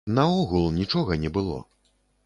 [0.17, 1.63] Наогул, нічога не было.